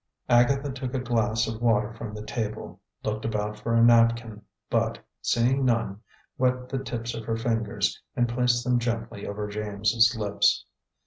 Agatha 0.29 0.71
took 0.71 0.95
a 0.95 0.99
glass 0.99 1.45
of 1.47 1.61
water 1.61 1.93
from 1.93 2.11
the 2.15 2.25
table, 2.25 2.79
looked 3.03 3.23
about 3.23 3.59
for 3.59 3.75
a 3.75 3.83
napkin, 3.83 4.41
but, 4.67 4.97
seeing 5.21 5.63
none, 5.63 6.01
wet 6.39 6.67
the 6.69 6.83
tips 6.83 7.13
of 7.13 7.23
her 7.25 7.37
fingers 7.37 8.01
and 8.15 8.27
placed 8.27 8.63
them 8.63 8.79
gently 8.79 9.27
over 9.27 9.47
James's 9.47 10.17
lips. 10.17 10.65